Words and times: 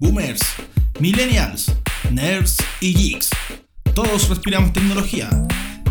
boomers, 0.00 0.40
millennials, 1.00 1.72
nerds 2.10 2.58
y 2.80 2.94
geeks. 2.94 3.30
Todos 3.94 4.28
respiramos 4.28 4.72
tecnología. 4.72 5.28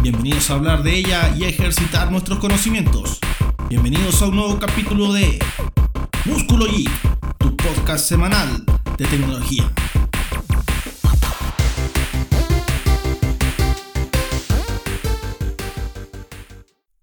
Bienvenidos 0.02 0.50
a 0.50 0.54
hablar 0.54 0.84
de 0.84 0.96
ella 0.96 1.36
y 1.36 1.44
a 1.44 1.50
ejercitar 1.50 2.10
nuestros 2.10 2.40
conocimientos. 2.40 3.20
Bienvenidos 3.68 4.22
a 4.22 4.28
un 4.28 4.38
nuevo 4.38 4.60
capítulo 4.60 5.12
de 5.12 5.40
Músculo 6.24 6.68
Geek, 6.68 6.90
tu 7.38 7.58
podcast 7.58 8.08
semanal 8.08 8.64
de 8.98 9.06
tecnología. 9.06 9.72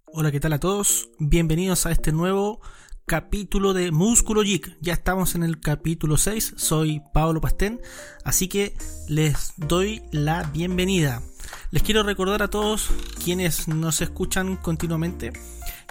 Hola, 0.07 0.31
¿qué 0.31 0.41
tal 0.41 0.55
a 0.55 0.61
todos? 0.61 1.11
Bienvenidos 1.19 1.85
a 1.85 1.91
este 1.91 2.13
nuevo 2.13 2.61
capítulo 3.07 3.73
de 3.75 3.93
Músculo 3.93 4.43
Geek. 4.43 4.79
Ya 4.81 4.95
estamos 4.95 5.35
en 5.35 5.43
el 5.43 5.61
capítulo 5.61 6.17
6. 6.17 6.55
Soy 6.57 7.03
Pablo 7.13 7.39
Pastén, 7.41 7.81
así 8.25 8.49
que 8.49 8.75
les 9.09 9.53
doy 9.57 10.03
la 10.11 10.45
bienvenida. 10.45 11.23
Les 11.71 11.83
quiero 11.83 12.03
recordar 12.03 12.43
a 12.43 12.49
todos 12.49 12.89
quienes 13.23 13.69
nos 13.69 14.01
escuchan 14.01 14.57
continuamente 14.57 15.35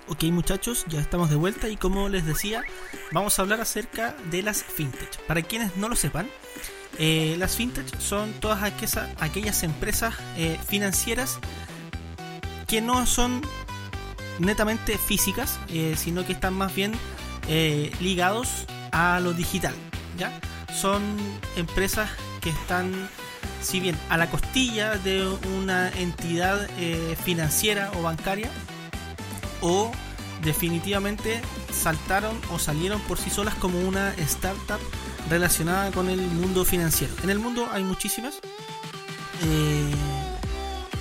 Ok 0.10 0.24
muchachos, 0.26 0.86
ya 0.88 1.02
estamos 1.02 1.30
de 1.30 1.36
vuelta 1.36 1.68
y 1.68 1.76
como 1.76 2.08
les 2.08 2.26
decía, 2.26 2.64
vamos 3.12 3.38
a 3.38 3.42
hablar 3.42 3.60
acerca 3.60 4.16
de 4.32 4.42
las 4.42 4.64
fintech. 4.64 5.20
Para 5.28 5.42
quienes 5.42 5.76
no 5.76 5.90
lo 5.90 5.98
sepan, 5.98 6.30
eh, 6.98 7.36
las 7.38 7.58
fintech 7.58 8.00
son 8.00 8.32
todas 8.40 8.64
aquellas, 8.64 9.64
empresas 9.64 10.16
eh, 10.38 10.58
financieras 10.66 11.40
que 12.68 12.80
no 12.80 13.06
son 13.06 13.42
netamente 14.40 14.98
físicas, 14.98 15.60
eh, 15.70 15.96
sino 15.98 16.26
que 16.26 16.34
están 16.34 16.54
más 16.54 16.74
bien 16.74 16.94
eh, 17.48 17.92
ligados 18.00 18.66
a 18.92 19.20
lo 19.20 19.34
digital. 19.34 19.74
¿ya? 20.18 20.40
Son 20.74 21.02
empresas 21.56 22.10
que 22.42 22.50
están, 22.50 23.10
si 23.62 23.80
bien 23.80 23.98
a 24.10 24.18
la 24.18 24.30
costilla 24.30 24.96
de 24.96 25.28
una 25.58 25.90
entidad 25.90 26.68
eh, 26.78 27.16
financiera 27.24 27.92
o 27.98 28.02
bancaria, 28.02 28.50
o 29.62 29.92
definitivamente 30.44 31.42
saltaron 31.72 32.40
o 32.52 32.60
salieron 32.60 33.02
por 33.02 33.18
sí 33.18 33.30
solas 33.30 33.56
como 33.56 33.80
una 33.80 34.14
startup 34.16 34.80
relacionada 35.30 35.92
con 35.92 36.10
el 36.10 36.22
mundo 36.22 36.64
financiero. 36.64 37.14
En 37.24 37.30
el 37.30 37.40
mundo 37.40 37.68
hay 37.72 37.84
muchísimas. 37.84 38.40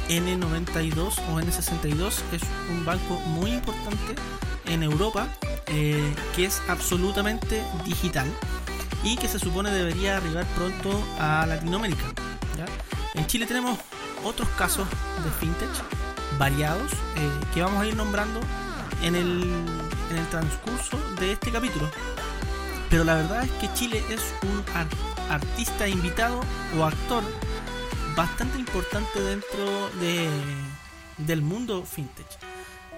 N92 0.08 1.18
o 1.30 1.40
N62 1.40 2.22
es 2.32 2.42
un 2.70 2.84
banco 2.84 3.20
muy 3.26 3.52
importante 3.52 4.14
en 4.66 4.82
Europa 4.82 5.28
eh, 5.66 6.14
que 6.34 6.44
es 6.44 6.62
absolutamente 6.68 7.62
digital 7.84 8.26
y 9.02 9.16
que 9.16 9.28
se 9.28 9.38
supone 9.38 9.70
debería 9.70 10.16
arribar 10.16 10.44
pronto 10.56 11.02
a 11.18 11.46
Latinoamérica. 11.46 12.04
En 13.14 13.26
Chile 13.26 13.46
tenemos 13.46 13.78
otros 14.24 14.48
casos 14.58 14.86
de 15.24 15.30
fintech 15.40 15.70
variados 16.38 16.92
eh, 16.92 17.30
que 17.54 17.62
vamos 17.62 17.82
a 17.82 17.86
ir 17.86 17.96
nombrando 17.96 18.40
en 19.02 19.14
el, 19.14 19.42
en 20.10 20.16
el 20.16 20.26
transcurso 20.28 20.98
de 21.18 21.32
este 21.32 21.50
capítulo. 21.50 21.88
Pero 22.90 23.04
la 23.04 23.14
verdad 23.14 23.44
es 23.44 23.50
que 23.52 23.72
Chile 23.74 24.04
es 24.10 24.20
un 24.42 24.64
artista 25.30 25.88
invitado 25.88 26.40
o 26.78 26.84
actor 26.84 27.22
bastante 28.16 28.58
importante 28.58 29.20
dentro 29.20 29.90
de, 30.00 30.28
del 31.18 31.42
mundo 31.42 31.84
fintech. 31.84 32.26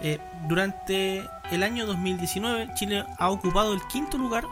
Eh, 0.01 0.19
durante 0.49 1.29
el 1.51 1.63
año 1.65 1.85
2019, 1.87 2.69
Chile 2.75 3.05
ha 3.19 3.31
ocupado 3.31 3.75
el 3.75 3.81
quinto 3.89 4.17
lugar, 4.17 4.45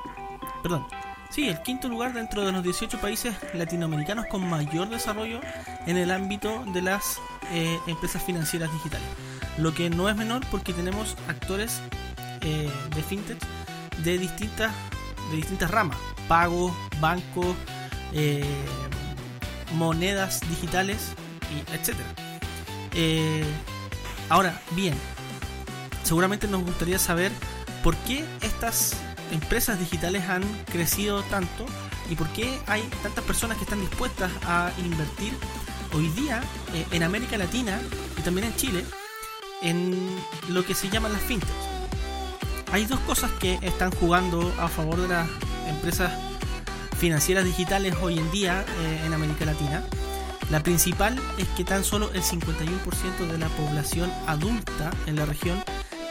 perdón, 0.63 0.85
sí, 1.31 1.49
el 1.49 1.63
quinto 1.63 1.89
lugar 1.89 2.13
dentro 2.13 2.45
de 2.45 2.51
los 2.51 2.65
18 2.65 3.01
países 3.01 3.35
latinoamericanos 3.55 4.27
con 4.27 4.49
mayor 4.49 4.89
desarrollo 4.89 5.41
en 5.87 5.97
el 5.97 6.11
ámbito 6.11 6.65
de 6.73 6.83
las 6.83 7.21
eh, 7.53 7.79
empresas 7.87 8.23
financieras 8.25 8.73
digitales. 8.73 9.07
Lo 9.59 9.73
que 9.73 9.89
no 9.89 10.09
es 10.09 10.17
menor 10.17 10.45
porque 10.51 10.73
tenemos 10.73 11.17
actores 11.29 11.81
eh, 12.43 12.71
de 12.95 13.03
fintech 13.03 13.39
de 14.03 14.19
distintas, 14.19 14.73
de 15.31 15.37
distintas 15.37 15.71
ramas, 15.71 15.97
pagos, 16.29 16.73
bancos, 17.01 17.57
monedas 19.73 20.41
digitales, 20.49 21.13
y 21.53 21.75
etcétera. 21.75 22.09
Eh, 22.93 23.45
ahora, 24.29 24.61
bien, 24.73 24.95
seguramente 26.03 26.49
nos 26.49 26.65
gustaría 26.65 26.99
saber 26.99 27.33
por 27.83 27.97
qué 27.99 28.25
estas 28.43 28.97
empresas 29.33 29.79
digitales 29.79 30.29
han 30.29 30.43
crecido 30.65 31.23
tanto 31.25 31.67
y 32.09 32.15
por 32.15 32.29
qué 32.29 32.59
hay 32.67 32.83
tantas 33.03 33.25
personas 33.25 33.57
que 33.57 33.65
están 33.65 33.81
dispuestas 33.81 34.31
a 34.47 34.71
invertir 34.79 35.33
hoy 35.93 36.09
día 36.11 36.43
eh, 36.75 36.87
en 36.93 37.03
América 37.03 37.37
Latina 37.37 37.79
y 38.17 38.23
también 38.23 38.47
en 38.47 38.57
Chile 38.57 38.85
en 39.63 39.97
lo 40.49 40.65
que 40.65 40.75
se 40.75 40.89
llaman 40.89 41.13
las 41.13 41.23
fintechs. 41.23 41.53
Hay 42.73 42.85
dos 42.85 43.01
cosas 43.01 43.31
que 43.33 43.59
están 43.63 43.91
jugando 43.93 44.53
a 44.59 44.69
favor 44.69 45.01
de 45.01 45.09
las 45.09 45.29
empresas 45.69 46.13
financieras 46.99 47.45
digitales 47.45 47.95
hoy 48.01 48.19
en 48.19 48.31
día 48.31 48.65
eh, 48.81 49.03
en 49.07 49.13
América 49.13 49.45
Latina. 49.45 49.83
La 50.51 50.63
principal 50.63 51.19
es 51.39 51.47
que 51.57 51.65
tan 51.65 51.85
solo 51.85 52.11
el 52.13 52.23
51% 52.23 53.27
de 53.31 53.39
la 53.39 53.49
población 53.49 54.13
adulta 54.27 54.91
en 55.07 55.17
la 55.17 55.27
región 55.27 55.63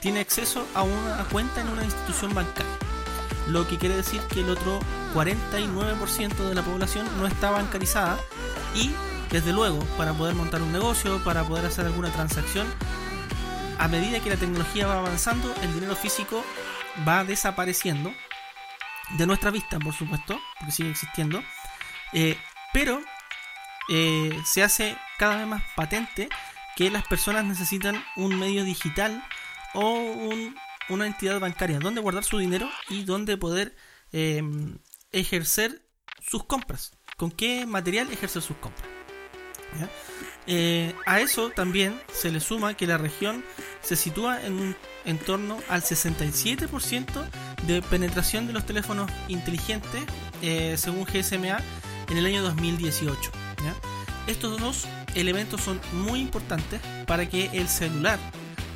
tiene 0.02 0.20
acceso 0.20 0.68
a 0.76 0.84
una 0.84 1.26
cuenta 1.32 1.62
en 1.62 1.70
una 1.70 1.84
institución 1.84 2.34
bancaria, 2.34 2.72
lo 3.48 3.68
que 3.68 3.78
quiere 3.78 3.96
decir 3.96 4.22
que 4.32 4.42
el 4.42 4.50
otro 4.50 4.80
49% 5.16 6.36
de 6.36 6.54
la 6.54 6.62
población 6.62 7.08
no 7.18 7.26
está 7.26 7.50
bancarizada 7.50 8.20
y 8.76 8.92
desde 9.32 9.54
luego 9.54 9.80
para 9.98 10.14
poder 10.14 10.36
montar 10.36 10.62
un 10.62 10.72
negocio, 10.72 11.24
para 11.24 11.44
poder 11.44 11.66
hacer 11.66 11.86
alguna 11.86 12.12
transacción, 12.12 12.68
a 13.80 13.88
medida 13.88 14.20
que 14.20 14.30
la 14.30 14.38
tecnología 14.38 14.86
va 14.86 15.00
avanzando, 15.00 15.54
el 15.64 15.74
dinero 15.74 15.96
físico 15.96 16.44
va 17.08 17.24
desapareciendo 17.24 18.14
de 19.12 19.28
nuestra 19.28 19.52
vista, 19.52 19.80
por 19.80 19.94
supuesto, 19.94 20.40
porque 20.60 20.72
sigue 20.72 20.92
existiendo, 20.92 21.44
eh, 22.14 22.38
pero 22.74 23.02
eh, 23.90 24.38
se 24.46 24.64
hace 24.64 24.98
cada 25.18 25.38
vez 25.38 25.48
más 25.48 25.64
patente 25.76 26.30
que 26.76 26.90
las 26.90 27.08
personas 27.08 27.46
necesitan 27.46 28.04
un 28.16 28.38
medio 28.38 28.64
digital 28.64 29.24
o 29.74 30.30
una 30.90 31.08
entidad 31.08 31.40
bancaria 31.40 31.80
donde 31.80 32.02
guardar 32.02 32.24
su 32.24 32.38
dinero 32.38 32.70
y 32.90 33.04
donde 33.04 33.38
poder 33.38 33.76
em, 34.12 34.78
ejercer 35.12 35.86
sus 36.22 36.44
compras. 36.46 36.92
¿Con 37.18 37.32
qué 37.32 37.66
material 37.66 38.12
ejercer 38.12 38.42
sus 38.42 38.58
compras? 38.58 38.88
Eh, 40.48 40.94
a 41.06 41.20
eso 41.20 41.50
también 41.50 42.00
se 42.14 42.32
le 42.32 42.40
suma 42.40 42.76
que 42.76 42.88
la 42.88 42.98
región 42.98 43.44
se 43.86 43.96
sitúa 43.96 44.44
en 44.46 44.76
en 45.06 45.20
torno 45.20 45.58
al 45.70 45.84
67% 45.84 47.06
de 47.68 47.82
penetración 47.84 48.48
de 48.48 48.54
los 48.54 48.66
teléfonos 48.66 49.10
inteligentes 49.28 50.04
eh, 50.42 50.76
según 50.78 51.06
GSMA 51.06 51.60
en 52.10 52.18
el 52.18 52.26
año 52.26 52.44
2018. 52.44 53.32
Estos 54.28 54.60
dos 54.60 54.88
elementos 55.14 55.62
son 55.62 55.80
muy 55.94 56.20
importantes 56.20 56.82
para 57.06 57.30
que 57.30 57.52
el 57.54 57.68
celular, 57.68 58.18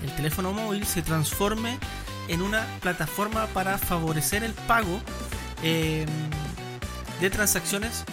el 0.03 0.15
teléfono 0.15 0.53
móvil, 0.53 0.85
se 0.85 1.01
transforme 1.01 1.79
en 2.27 2.43
una 2.43 2.67
plataforma 2.81 3.47
para 3.47 3.79
favorecer 3.79 4.43
el 4.43 4.53
pago 4.53 5.01
eh, 5.63 6.05
de 7.19 7.29
transacciones 7.31 8.03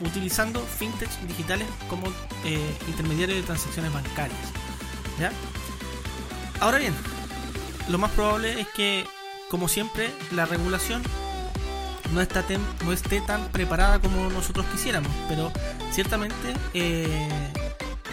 utilizando 0.00 0.60
fintech 0.60 1.10
digitales 1.28 1.68
como 1.90 2.08
eh, 2.46 2.74
intermediario 2.88 3.36
de 3.36 3.42
transacciones 3.42 3.92
bancarias. 3.92 4.38
Ahora 6.62 6.78
bien, 6.78 6.94
lo 7.88 7.98
más 7.98 8.12
probable 8.12 8.60
es 8.60 8.68
que, 8.68 9.04
como 9.50 9.66
siempre, 9.66 10.12
la 10.30 10.46
regulación 10.46 11.02
no, 12.12 12.20
está 12.20 12.44
no 12.84 12.92
esté 12.92 13.20
tan 13.20 13.48
preparada 13.48 13.98
como 13.98 14.30
nosotros 14.30 14.64
quisiéramos, 14.66 15.10
pero 15.28 15.50
ciertamente 15.90 16.54
eh, 16.72 17.28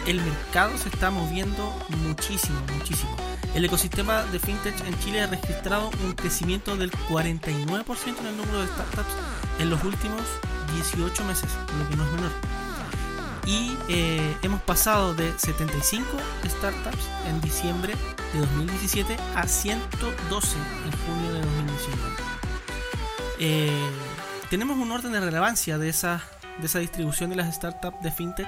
el 0.04 0.20
mercado 0.20 0.76
se 0.78 0.88
está 0.88 1.12
moviendo 1.12 1.72
muchísimo, 1.98 2.60
muchísimo. 2.76 3.16
El 3.54 3.64
ecosistema 3.64 4.24
de 4.24 4.40
fintech 4.40 4.84
en 4.84 4.98
Chile 4.98 5.20
ha 5.22 5.28
registrado 5.28 5.88
un 6.02 6.14
crecimiento 6.14 6.76
del 6.76 6.90
49% 6.90 8.18
en 8.18 8.26
el 8.26 8.36
número 8.36 8.62
de 8.62 8.66
startups 8.66 9.14
en 9.60 9.70
los 9.70 9.84
últimos 9.84 10.22
18 10.74 11.24
meses, 11.24 11.50
lo 11.78 11.88
que 11.88 11.94
no 11.94 12.04
es 12.04 12.10
menor. 12.14 12.59
Y 13.50 13.76
eh, 13.88 14.36
hemos 14.42 14.60
pasado 14.62 15.12
de 15.12 15.36
75 15.36 16.06
startups 16.46 17.08
en 17.26 17.40
diciembre 17.40 17.94
de 18.32 18.38
2017 18.38 19.16
a 19.34 19.48
112 19.48 20.56
en 20.56 20.92
junio 20.92 21.32
de 21.32 21.40
2019. 21.40 22.00
Eh, 23.40 23.90
tenemos 24.50 24.78
un 24.78 24.92
orden 24.92 25.10
de 25.10 25.18
relevancia 25.18 25.78
de 25.78 25.88
esa, 25.88 26.22
de 26.58 26.66
esa 26.66 26.78
distribución 26.78 27.28
de 27.30 27.36
las 27.36 27.52
startups 27.52 28.00
de 28.00 28.12
fintech 28.12 28.46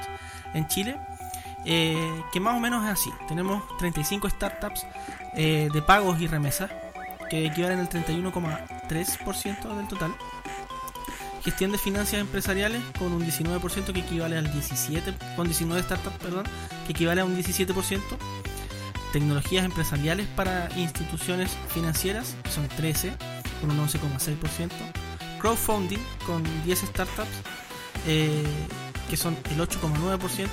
en 0.54 0.68
Chile, 0.68 1.00
eh, 1.64 2.22
que 2.32 2.38
más 2.38 2.54
o 2.54 2.60
menos 2.60 2.84
es 2.84 2.92
así. 2.92 3.10
Tenemos 3.26 3.64
35 3.78 4.30
startups 4.30 4.86
de 5.34 5.82
pagos 5.84 6.20
y 6.20 6.28
remesas, 6.28 6.70
que 7.28 7.44
equivalen 7.46 7.80
al 7.80 7.88
31,3% 7.88 9.76
del 9.76 9.88
total 9.88 10.14
gestión 11.42 11.72
de 11.72 11.78
finanzas 11.78 12.14
empresariales 12.14 12.82
con 12.98 13.12
un 13.12 13.24
19% 13.24 13.92
que 13.92 14.00
equivale 14.00 14.38
al 14.38 14.52
17, 14.52 15.14
con 15.36 15.46
19 15.46 15.82
startups, 15.82 16.16
perdón, 16.18 16.44
que 16.86 16.92
equivale 16.92 17.20
a 17.20 17.24
un 17.24 17.36
17%. 17.36 18.00
Tecnologías 19.12 19.64
empresariales 19.64 20.26
para 20.28 20.70
instituciones 20.76 21.50
financieras, 21.68 22.34
son 22.48 22.68
13, 22.68 23.12
con 23.60 23.70
un 23.70 23.86
11,6%. 23.86 24.70
Crowdfunding 25.40 25.98
con 26.26 26.42
10 26.64 26.78
startups, 26.80 27.28
eh, 28.06 28.44
que 29.10 29.16
son 29.16 29.36
el 29.50 29.60
8,9%. 29.60 30.48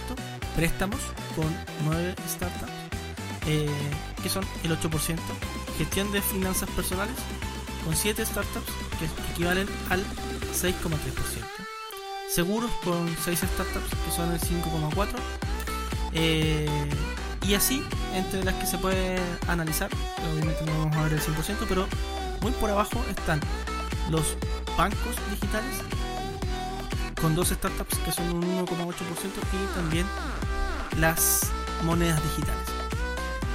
Préstamos 0.55 0.99
con 1.35 1.55
9 1.85 2.15
startups, 2.27 2.71
eh, 3.47 3.69
que 4.21 4.29
son 4.29 4.43
el 4.63 4.71
8%. 4.71 5.21
Gestión 5.77 6.11
de 6.11 6.21
finanzas 6.21 6.69
personales 6.71 7.15
con 7.83 7.95
7 7.95 8.25
startups, 8.25 8.71
que 8.97 9.31
equivalen 9.31 9.67
al 9.89 10.03
6,3%. 10.53 11.43
Seguros 12.29 12.71
con 12.83 13.15
6 13.23 13.39
startups 13.39 13.89
que 14.05 14.11
son 14.11 14.31
el 14.31 14.39
5,4%. 14.39 15.07
Eh, 16.13 16.67
y 17.47 17.53
así, 17.53 17.83
entre 18.13 18.43
las 18.43 18.55
que 18.55 18.65
se 18.65 18.77
puede 18.77 19.19
analizar, 19.47 19.89
obviamente 20.31 20.63
no 20.65 20.79
vamos 20.79 20.97
a 20.97 21.03
ver 21.03 21.13
el 21.13 21.21
100%, 21.21 21.65
pero 21.67 21.87
muy 22.41 22.51
por 22.53 22.69
abajo 22.69 23.03
están 23.09 23.39
los 24.09 24.35
bancos 24.77 25.15
digitales 25.31 25.81
con 27.21 27.35
dos 27.35 27.49
startups 27.49 27.97
que 27.99 28.11
son 28.11 28.31
un 28.31 28.65
1,8% 28.65 28.93
y 29.53 29.75
también 29.75 30.05
las 30.97 31.51
monedas 31.83 32.21
digitales. 32.23 32.67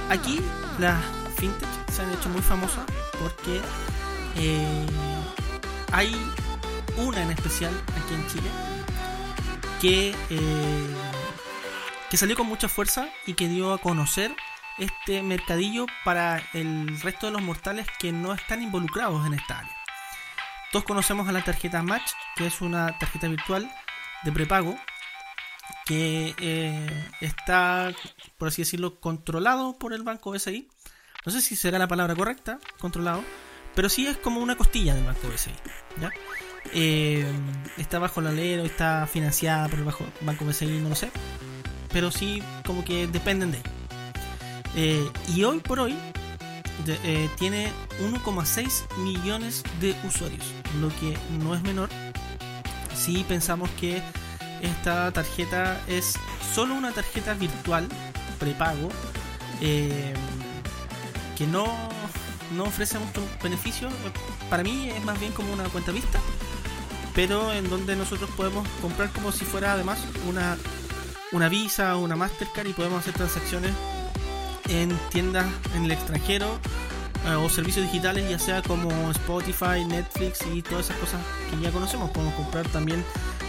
Aquí 0.09 0.39
las 0.79 1.03
fintech 1.35 1.67
se 1.91 2.01
han 2.03 2.11
hecho 2.11 2.29
muy 2.29 2.41
famosas 2.41 2.85
porque 3.19 3.61
eh, 4.35 4.85
hay 5.91 6.15
una 6.97 7.23
en 7.23 7.31
especial 7.31 7.73
aquí 7.89 8.13
en 8.13 8.27
Chile 8.27 8.49
que, 9.81 10.15
eh, 10.29 10.95
que 12.09 12.17
salió 12.17 12.35
con 12.35 12.47
mucha 12.47 12.67
fuerza 12.67 13.09
y 13.25 13.33
que 13.33 13.47
dio 13.47 13.73
a 13.73 13.77
conocer 13.77 14.35
este 14.77 15.23
mercadillo 15.23 15.85
para 16.03 16.43
el 16.53 16.99
resto 17.01 17.27
de 17.27 17.33
los 17.33 17.41
mortales 17.41 17.87
que 17.99 18.11
no 18.11 18.33
están 18.33 18.61
involucrados 18.61 19.25
en 19.25 19.33
esta 19.33 19.59
área. 19.59 19.75
Todos 20.71 20.85
conocemos 20.85 21.27
a 21.27 21.31
la 21.31 21.43
tarjeta 21.43 21.81
Match, 21.81 22.11
que 22.35 22.47
es 22.47 22.61
una 22.61 22.97
tarjeta 22.99 23.27
virtual 23.27 23.71
de 24.23 24.31
prepago 24.31 24.77
que 25.85 26.35
eh, 26.39 27.09
está, 27.21 27.93
por 28.37 28.49
así 28.49 28.63
decirlo, 28.63 28.99
controlado 28.99 29.77
por 29.77 29.93
el 29.93 30.03
banco 30.03 30.31
BCI. 30.31 30.67
No 31.25 31.31
sé 31.31 31.41
si 31.41 31.55
será 31.55 31.79
la 31.79 31.87
palabra 31.87 32.15
correcta, 32.15 32.59
controlado, 32.79 33.23
pero 33.75 33.89
sí 33.89 34.07
es 34.07 34.17
como 34.17 34.39
una 34.39 34.55
costilla 34.55 34.95
del 34.95 35.03
banco 35.03 35.27
BCI. 35.27 35.51
¿ya? 36.01 36.11
Eh, 36.73 37.25
está 37.77 37.99
bajo 37.99 38.21
el 38.21 38.27
alero, 38.27 38.63
está 38.63 39.05
financiada 39.05 39.67
por 39.67 39.79
el 39.79 39.85
bajo, 39.85 40.05
banco 40.21 40.45
BCI, 40.45 40.79
no 40.79 40.89
lo 40.89 40.95
sé. 40.95 41.11
Pero 41.91 42.09
sí 42.11 42.41
como 42.65 42.83
que 42.83 43.07
dependen 43.07 43.51
de 43.51 43.57
él. 43.57 43.63
Eh, 44.77 45.09
y 45.35 45.43
hoy 45.43 45.59
por 45.59 45.79
hoy 45.79 45.95
eh, 46.87 47.29
tiene 47.37 47.69
1,6 48.01 48.97
millones 48.97 49.63
de 49.79 49.95
usuarios, 50.05 50.43
lo 50.81 50.89
que 50.99 51.17
no 51.39 51.55
es 51.55 51.61
menor 51.63 51.89
si 52.93 53.23
pensamos 53.23 53.69
que 53.79 54.01
esta 54.61 55.11
tarjeta 55.11 55.79
es 55.87 56.15
solo 56.53 56.75
una 56.75 56.91
tarjeta 56.91 57.33
virtual 57.33 57.87
prepago 58.39 58.89
que 59.59 61.47
no, 61.47 61.65
no 62.51 62.63
ofrece 62.63 62.99
mucho 62.99 63.21
beneficio. 63.43 63.89
Para 64.49 64.63
mí 64.63 64.89
es 64.89 65.03
más 65.03 65.19
bien 65.19 65.31
como 65.31 65.53
una 65.53 65.63
cuenta 65.65 65.91
vista 65.91 66.19
pero 67.15 67.53
en 67.53 67.69
donde 67.69 67.95
nosotros 67.95 68.29
podemos 68.35 68.67
comprar 68.81 69.09
como 69.09 69.31
si 69.31 69.45
fuera 69.45 69.71
además 69.71 69.97
una, 70.27 70.57
una 71.31 71.49
Visa 71.49 71.95
o 71.95 72.01
una 72.01 72.17
Mastercard 72.17 72.67
y 72.67 72.73
podemos 72.73 72.99
hacer 72.99 73.13
transacciones 73.13 73.71
en 74.67 74.95
tiendas 75.09 75.45
en 75.75 75.85
el 75.85 75.91
extranjero 75.91 76.59
eh, 77.25 77.35
o 77.35 77.49
servicios 77.49 77.85
digitales, 77.85 78.29
ya 78.29 78.37
sea 78.37 78.61
como 78.61 78.89
Spotify, 79.11 79.85
Netflix 79.87 80.39
y 80.53 80.61
todas 80.61 80.87
esas 80.87 80.97
cosas 80.97 81.21
que 81.49 81.61
ya 81.61 81.71
conocemos. 81.71 82.11
Podemos 82.11 82.35
comprar 82.35 82.67
también 82.67 83.03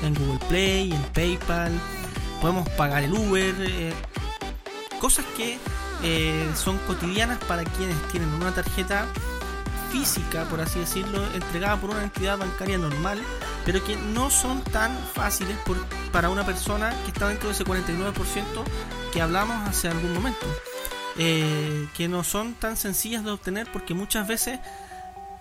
en 0.04 0.14
Google 0.14 0.38
Play, 0.48 0.92
en 0.92 1.02
PayPal, 1.12 1.72
podemos 2.40 2.68
pagar 2.70 3.02
el 3.02 3.12
Uber, 3.12 3.54
eh, 3.58 3.92
cosas 5.00 5.24
que 5.36 5.58
eh, 6.02 6.50
son 6.54 6.78
cotidianas 6.78 7.38
para 7.44 7.64
quienes 7.64 7.96
tienen 8.08 8.28
una 8.34 8.52
tarjeta 8.52 9.06
física, 9.90 10.44
por 10.44 10.60
así 10.60 10.80
decirlo, 10.80 11.24
entregada 11.34 11.76
por 11.76 11.90
una 11.90 12.02
entidad 12.02 12.38
bancaria 12.38 12.78
normal 12.78 13.20
pero 13.66 13.82
que 13.82 13.96
no 13.96 14.30
son 14.30 14.62
tan 14.62 14.96
fáciles 15.12 15.58
para 16.12 16.30
una 16.30 16.46
persona 16.46 16.94
que 17.04 17.10
está 17.10 17.28
dentro 17.28 17.48
de 17.48 17.54
ese 17.54 17.64
49% 17.64 18.14
que 19.12 19.20
hablamos 19.20 19.68
hace 19.68 19.88
algún 19.88 20.14
momento. 20.14 20.46
Eh, 21.18 21.88
que 21.96 22.06
no 22.06 22.22
son 22.22 22.54
tan 22.54 22.76
sencillas 22.76 23.24
de 23.24 23.32
obtener 23.32 23.66
porque 23.72 23.92
muchas 23.94 24.28
veces 24.28 24.60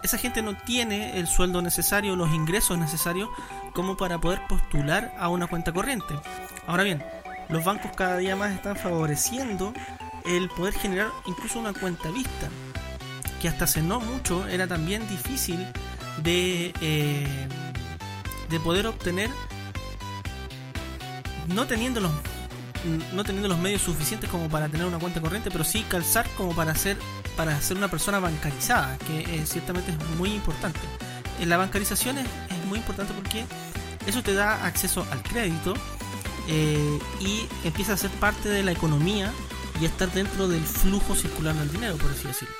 esa 0.01 0.17
gente 0.17 0.41
no 0.41 0.57
tiene 0.57 1.19
el 1.19 1.27
sueldo 1.27 1.61
necesario, 1.61 2.15
los 2.15 2.33
ingresos 2.33 2.79
necesarios 2.79 3.29
como 3.73 3.95
para 3.95 4.19
poder 4.19 4.41
postular 4.47 5.13
a 5.19 5.29
una 5.29 5.45
cuenta 5.45 5.71
corriente. 5.71 6.15
Ahora 6.65 6.81
bien, 6.81 7.03
los 7.49 7.63
bancos 7.63 7.91
cada 7.95 8.17
día 8.17 8.35
más 8.35 8.53
están 8.53 8.75
favoreciendo 8.75 9.71
el 10.27 10.49
poder 10.49 10.73
generar 10.73 11.11
incluso 11.25 11.59
una 11.59 11.73
cuenta 11.73 12.09
vista, 12.11 12.49
que 13.41 13.47
hasta 13.47 13.65
hace 13.65 13.81
no 13.81 13.99
mucho 13.99 14.47
era 14.47 14.67
también 14.67 15.07
difícil 15.07 15.65
de... 16.23 16.73
Eh, 16.81 17.47
de 18.49 18.59
poder 18.59 18.87
obtener 18.87 19.29
no 21.47 21.65
teniendo 21.67 21.99
los 21.99 22.11
no 23.13 23.23
teniendo 23.23 23.49
los 23.49 23.57
medios 23.57 23.81
suficientes 23.81 24.29
como 24.29 24.47
para 24.47 24.69
tener 24.69 24.85
una 24.85 24.99
cuenta 24.99 25.19
corriente, 25.19 25.49
pero 25.49 25.63
sí 25.63 25.83
calzar 25.89 26.27
como 26.37 26.55
para 26.55 26.75
ser 26.75 26.97
para 27.35 27.59
ser 27.59 27.77
una 27.77 27.87
persona 27.87 28.19
bancarizada, 28.19 28.95
que 28.99 29.21
eh, 29.21 29.45
ciertamente 29.45 29.91
es 29.91 30.17
muy 30.17 30.31
importante. 30.31 30.79
En 31.39 31.49
la 31.49 31.57
bancarización 31.57 32.19
es, 32.19 32.27
muy 32.67 32.79
importante 32.79 33.13
porque 33.13 33.45
eso 34.07 34.23
te 34.23 34.33
da 34.33 34.65
acceso 34.65 35.05
al 35.11 35.21
crédito 35.21 35.75
eh, 36.47 36.99
y 37.19 37.47
empieza 37.63 37.93
a 37.93 37.97
ser 37.97 38.09
parte 38.11 38.49
de 38.49 38.63
la 38.63 38.71
economía 38.71 39.31
y 39.79 39.85
estar 39.85 40.11
dentro 40.11 40.47
del 40.47 40.63
flujo 40.63 41.15
circular 41.15 41.55
del 41.55 41.71
dinero, 41.71 41.97
por 41.97 42.11
así 42.11 42.27
decirlo. 42.27 42.55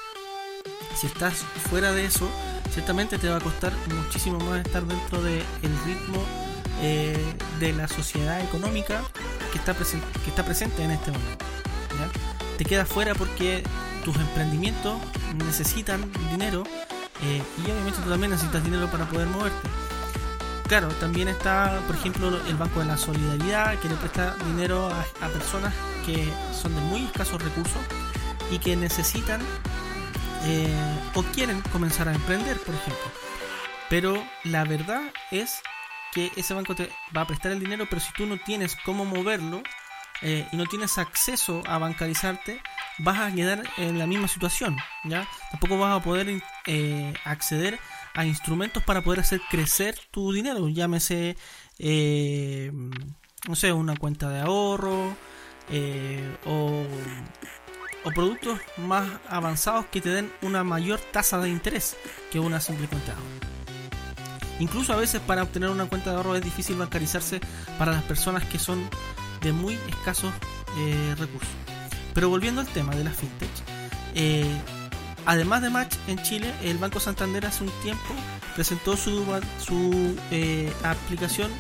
Si 0.96 1.08
estás 1.08 1.46
fuera 1.70 1.92
de 1.92 2.06
eso, 2.06 2.30
ciertamente 2.72 3.18
te 3.18 3.30
va 3.30 3.38
a 3.38 3.42
costar 3.42 3.74
muchísimo 3.94 4.40
más 4.40 4.66
estar 4.66 4.86
dentro 4.86 5.22
del 5.22 5.44
ritmo 5.86 6.24
eh, 6.82 7.18
de 7.60 7.74
la 7.74 7.88
sociedad 7.88 8.42
económica 8.42 9.04
que 9.52 9.58
está, 9.58 9.74
que 9.74 10.30
está 10.30 10.44
presente 10.44 10.84
en 10.84 10.92
este 10.92 11.12
momento. 11.12 11.46
Te 12.58 12.64
quedas 12.64 12.88
fuera 12.88 13.14
porque 13.16 13.64
tus 14.06 14.16
emprendimientos 14.16 14.98
necesitan 15.46 16.10
dinero 16.32 16.64
eh, 17.24 17.42
y 17.58 17.72
obviamente 17.72 18.00
tú 18.02 18.10
también 18.10 18.32
necesitas 18.32 18.64
dinero 18.64 18.90
para 18.90 19.06
poder 19.10 19.28
moverte. 19.28 19.85
Claro, 20.68 20.88
también 21.00 21.28
está, 21.28 21.80
por 21.86 21.96
ejemplo, 21.96 22.42
el 22.48 22.56
Banco 22.56 22.80
de 22.80 22.88
la 22.88 22.98
Solidaridad, 22.98 23.78
que 23.80 23.88
le 23.88 23.96
presta 23.96 24.36
dinero 24.46 24.90
a, 24.90 25.28
personas 25.28 25.72
que 26.06 26.28
son 26.52 26.74
de 26.74 26.82
muy 26.82 27.06
escasos 27.06 27.42
recursos 27.42 27.82
y 28.50 28.58
que 28.58 28.76
necesitan 28.76 29.42
eh, 30.46 31.00
o 31.14 31.22
quieren 31.22 31.62
comenzar 31.72 32.10
a 32.10 32.16
emprender, 32.16 32.58
por 32.58 32.74
ejemplo. 32.74 33.12
Pero 33.90 34.26
la 34.44 34.64
verdad 34.64 35.04
es 35.30 35.62
que 36.12 36.32
ese 36.36 36.56
banco 36.56 36.74
te 36.74 36.90
va 37.16 37.22
a 37.22 37.28
prestar 37.28 37.52
el 37.52 37.60
dinero, 37.60 37.86
pero 37.88 38.02
si 38.02 38.12
tú 38.14 38.26
no 38.26 38.38
tienes 38.38 38.76
cómo 38.86 39.06
moverlo 39.06 39.62
eh, 40.24 40.48
y 40.52 40.58
no 40.58 40.66
tienes 40.66 40.98
acceso 40.98 41.62
a 41.68 41.78
bancarizarte, 41.78 42.60
vas 42.98 43.20
a 43.20 43.32
quedar 43.32 43.64
en 43.78 44.00
la 44.00 44.08
misma 44.08 44.28
situación, 44.28 44.78
¿ya? 45.04 45.28
Tampoco 45.52 45.78
vas 45.78 45.96
a 45.96 46.04
poder 46.04 46.42
eh, 46.66 47.14
acceder 47.24 47.80
a 48.16 48.26
instrumentos 48.26 48.82
para 48.84 49.04
poder 49.04 49.20
hacer 49.20 49.42
crecer 49.50 50.00
tu 50.12 50.32
dinero, 50.32 50.68
llámese, 50.70 51.38
eh, 51.80 52.72
no 53.48 53.56
sé, 53.56 53.74
una 53.74 53.96
cuenta 53.96 54.30
de 54.30 54.40
ahorro 54.40 55.16
o, 56.46 56.84
o 58.06 58.12
productos 58.12 58.60
más 58.78 59.08
avanzados 59.28 59.88
que 59.88 60.00
te 60.00 60.10
den 60.10 60.32
una 60.42 60.64
mayor 60.64 61.00
tasa 61.12 61.40
de 61.40 61.50
interés 61.50 61.98
que 62.32 62.40
una 62.40 62.62
simple 62.62 62.88
cuenta 62.88 63.14
de 63.14 63.18
ahorro. 63.18 63.56
Incluso 64.60 64.94
a 64.94 64.96
veces 64.96 65.22
para 65.22 65.44
obtener 65.44 65.70
una 65.70 65.88
cuenta 65.88 66.12
de 66.12 66.18
ahorro 66.18 66.36
es 66.36 66.44
difícil 66.44 66.78
bancarizarse 66.78 67.42
para 67.78 67.92
las 67.92 68.04
personas 68.04 68.46
que 68.46 68.58
son 68.60 68.88
de 69.42 69.52
muy 69.52 69.78
escasos 69.90 70.32
eh, 70.78 71.16
recursos. 71.18 71.50
Pero 72.14 72.30
volviendo 72.30 72.62
al 72.62 72.68
tema 72.68 72.96
de 72.96 73.04
las 73.04 73.16
fintech, 73.16 73.50
eh, 74.14 74.46
además 75.26 75.62
de 75.62 75.70
Match 75.70 75.96
en 76.08 76.22
Chile, 76.24 76.54
el 76.64 76.78
Banco 76.78 77.00
Santander 77.00 77.46
hace 77.46 77.64
un 77.64 77.72
tiempo 77.82 78.14
presentó 78.56 78.96
su, 78.96 79.26
su 79.64 80.18
eh, 80.32 80.72
aplicación 80.84 81.52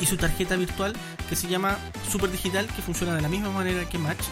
y 0.00 0.06
su 0.06 0.16
tarjeta 0.16 0.56
virtual 0.56 0.94
que 1.28 1.36
se 1.36 1.48
llama 1.48 1.78
Super 2.10 2.30
Digital, 2.30 2.66
que 2.66 2.82
funciona 2.82 3.14
de 3.14 3.22
la 3.22 3.28
misma 3.28 3.50
manera 3.50 3.88
que 3.88 3.98
Match. 3.98 4.24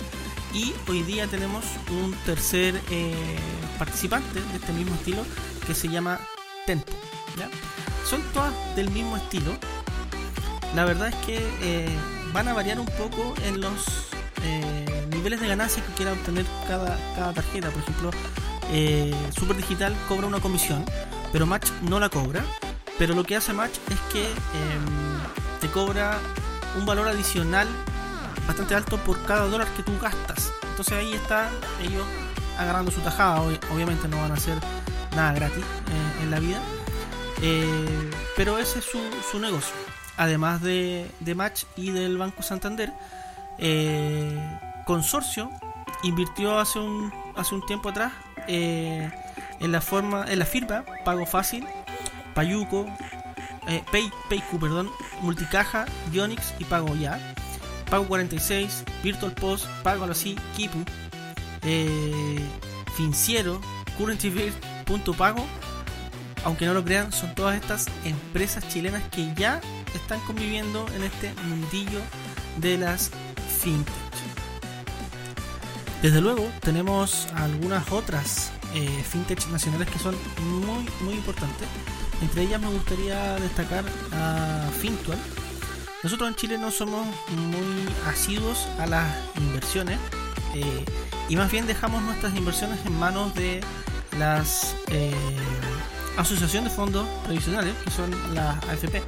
Y 0.53 0.73
hoy 0.89 1.03
día 1.03 1.27
tenemos 1.29 1.65
un 1.91 2.13
tercer 2.27 2.75
participante 3.79 4.41
de 4.41 4.57
este 4.57 4.73
mismo 4.73 4.95
estilo 4.97 5.25
que 5.67 5.75
se 5.75 5.89
llama 5.89 6.21
Tempo. 6.67 6.93
Son 8.11 8.21
todas 8.35 8.53
del 8.75 8.91
mismo 8.91 9.17
estilo. 9.17 9.53
La 10.75 10.85
verdad 10.85 11.09
es 11.09 11.15
que 11.27 11.39
eh, 11.63 11.89
van 12.33 12.49
a 12.49 12.55
variar 12.55 12.81
un 12.81 12.87
poco 12.87 13.35
en 13.45 13.61
los 13.61 14.09
eh, 14.43 14.85
niveles 15.21 15.41
de 15.41 15.49
ganancia 15.49 15.85
que 15.85 15.93
quiera 15.93 16.13
obtener 16.13 16.47
cada, 16.67 16.99
cada 17.15 17.35
tarjeta. 17.35 17.69
Por 17.69 17.83
ejemplo, 17.83 18.11
eh, 18.73 19.15
Super 19.39 19.57
Digital 19.57 19.95
cobra 20.09 20.27
una 20.27 20.41
comisión, 20.41 20.83
pero 21.31 21.45
Match 21.45 21.71
no 21.83 22.01
la 22.01 22.09
cobra. 22.09 22.43
Pero 22.99 23.15
lo 23.15 23.25
que 23.25 23.37
hace 23.37 23.53
Match 23.53 23.77
es 23.91 23.99
que 24.13 24.23
em, 24.25 25.61
te 25.61 25.69
cobra 25.69 26.19
un 26.79 26.87
valor 26.87 27.07
adicional 27.09 27.69
bastante 28.47 28.75
alto 28.75 28.97
por 28.99 29.23
cada 29.27 29.47
dólar 29.47 29.69
que 29.77 29.83
tú 29.83 29.93
gastas. 30.01 30.53
Entonces 30.71 30.95
ahí 30.95 31.13
está 31.13 31.51
ellos 31.83 32.05
agarrando 32.59 32.91
su 32.91 33.01
tajada. 33.01 33.43
Obviamente 33.75 34.09
no 34.09 34.17
van 34.19 34.31
a 34.31 34.35
hacer 34.35 34.57
nada 35.15 35.33
gratis 35.35 35.65
en 36.23 36.31
la 36.31 36.41
vida. 36.41 36.61
Eh, 37.43 38.11
pero 38.37 38.59
ese 38.59 38.79
es 38.79 38.87
su, 39.31 39.39
negocio. 39.39 39.75
Además 40.17 40.63
de, 40.63 41.11
Match 41.35 41.65
y 41.77 41.91
del 41.91 42.17
Banco 42.17 42.43
Santander, 42.43 42.93
eh, 43.59 44.39
Consorcio 44.85 45.51
invirtió 46.03 46.59
hace 46.59 46.79
un, 46.79 47.13
hace 47.37 47.55
un 47.55 47.65
tiempo 47.67 47.91
atrás 47.91 48.13
eh, 48.49 49.11
en 49.61 49.73
la 49.73 49.81
forma 49.81 50.25
en 50.29 50.39
la 50.39 50.47
firma 50.47 50.85
Pago 51.05 51.27
Fácil, 51.27 51.67
Payuco, 52.35 52.87
Pay, 53.93 54.11
Paycu, 54.29 54.59
perdón, 54.59 54.91
Multicaja, 55.21 55.87
Dionix 56.11 56.55
y 56.59 56.65
Pago 56.65 56.95
Ya. 56.97 57.19
Pago 57.91 58.07
46, 58.07 58.85
Virtual 59.03 59.33
Post, 59.33 59.67
Pago 59.83 60.05
así, 60.05 60.37
Kipu, 60.57 60.79
Finciero, 62.95 63.61
Currency 63.99 64.53
Punto 64.87 65.13
Pago 65.13 65.45
aunque 66.45 66.67
no 66.67 66.75
lo 66.75 66.85
crean, 66.85 67.13
son 67.13 67.35
todas 67.35 67.57
estas 67.57 67.87
empresas 68.05 68.67
chilenas 68.69 69.03
que 69.11 69.33
ya 69.35 69.61
están 69.95 70.21
conviviendo 70.21 70.87
en 70.95 71.05
este 71.05 71.33
mundillo 71.45 72.01
de 72.59 72.79
las 72.79 73.11
fintech. 73.63 74.10
Desde 76.03 76.21
luego, 76.21 76.51
tenemos 76.61 77.29
algunas 77.35 77.91
otras 77.93 78.53
eh, 78.75 79.05
fintech 79.09 79.47
nacionales 79.49 79.89
que 79.89 79.99
son 79.99 80.17
muy, 80.43 80.89
muy 81.03 81.15
importantes. 81.15 81.69
Entre 82.23 82.43
ellas 82.43 82.61
me 82.61 82.69
gustaría 82.69 83.37
destacar 83.37 83.85
a 84.13 84.69
Fintual. 84.81 85.19
Nosotros 86.03 86.29
en 86.31 86.35
Chile 86.37 86.59
no 86.59 86.71
somos 86.71 87.07
muy 87.29 87.87
asiduos 88.07 88.67
a 88.79 88.87
las 88.87 89.07
inversiones 89.37 89.99
eh, 90.55 90.85
y 91.29 91.37
más 91.37 91.51
bien 91.53 91.67
dejamos 91.67 92.03
nuestras 92.03 92.35
inversiones 92.35 92.79
en 92.87 92.99
manos 92.99 93.35
de 93.35 93.61
las 94.19 94.75
eh, 94.89 95.13
asociación 96.17 96.65
de 96.65 96.71
fondos 96.71 97.07
tradicionales, 97.25 97.75
que 97.85 97.91
son 97.91 98.11
las 98.35 98.57
AFP, 98.65 98.97
eh, 98.97 99.03